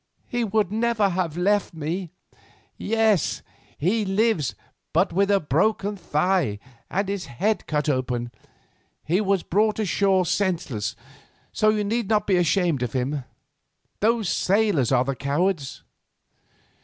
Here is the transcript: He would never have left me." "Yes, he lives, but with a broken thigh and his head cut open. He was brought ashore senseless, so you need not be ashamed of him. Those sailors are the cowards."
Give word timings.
He 0.27 0.43
would 0.43 0.71
never 0.71 1.09
have 1.09 1.37
left 1.37 1.75
me." 1.75 2.09
"Yes, 2.75 3.43
he 3.77 4.03
lives, 4.03 4.55
but 4.93 5.13
with 5.13 5.29
a 5.29 5.39
broken 5.39 5.95
thigh 5.95 6.57
and 6.89 7.07
his 7.07 7.27
head 7.27 7.67
cut 7.67 7.87
open. 7.87 8.31
He 9.03 9.21
was 9.21 9.43
brought 9.43 9.77
ashore 9.77 10.25
senseless, 10.25 10.95
so 11.53 11.69
you 11.69 11.83
need 11.83 12.09
not 12.09 12.25
be 12.25 12.37
ashamed 12.37 12.81
of 12.81 12.93
him. 12.93 13.25
Those 13.99 14.27
sailors 14.27 14.91
are 14.91 15.05
the 15.05 15.15
cowards." 15.15 15.83